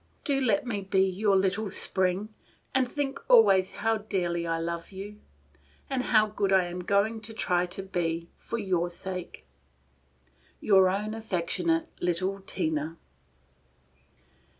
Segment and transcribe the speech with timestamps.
[0.23, 2.29] Do let me be your little Spring,
[2.73, 5.19] and think always how dearly I love you,
[5.91, 9.45] and how good I am going to try to be for your sake.
[10.59, 12.97] "Your own affectionate little "TINA."